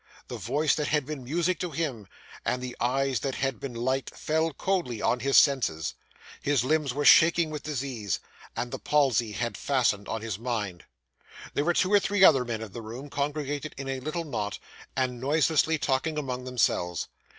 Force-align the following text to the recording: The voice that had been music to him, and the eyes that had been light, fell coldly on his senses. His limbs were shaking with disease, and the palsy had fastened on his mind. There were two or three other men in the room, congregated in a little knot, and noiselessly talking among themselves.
The 0.29 0.37
voice 0.37 0.73
that 0.73 0.87
had 0.87 1.05
been 1.05 1.23
music 1.23 1.59
to 1.59 1.69
him, 1.69 2.07
and 2.43 2.59
the 2.59 2.75
eyes 2.79 3.19
that 3.19 3.35
had 3.35 3.59
been 3.59 3.75
light, 3.75 4.09
fell 4.17 4.51
coldly 4.51 4.99
on 4.99 5.19
his 5.19 5.37
senses. 5.37 5.93
His 6.41 6.63
limbs 6.63 6.91
were 6.91 7.05
shaking 7.05 7.51
with 7.51 7.61
disease, 7.61 8.19
and 8.55 8.71
the 8.71 8.79
palsy 8.79 9.33
had 9.33 9.55
fastened 9.55 10.07
on 10.07 10.21
his 10.23 10.39
mind. 10.39 10.85
There 11.53 11.65
were 11.65 11.75
two 11.75 11.93
or 11.93 11.99
three 11.99 12.23
other 12.23 12.43
men 12.43 12.63
in 12.63 12.71
the 12.71 12.81
room, 12.81 13.11
congregated 13.11 13.75
in 13.77 13.87
a 13.87 13.99
little 13.99 14.23
knot, 14.25 14.57
and 14.95 15.21
noiselessly 15.21 15.77
talking 15.77 16.17
among 16.17 16.45
themselves. 16.45 17.07